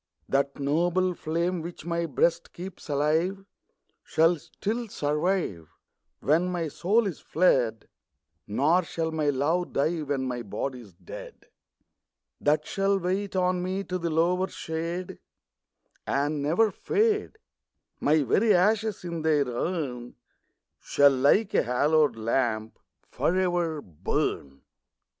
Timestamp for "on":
13.35-13.61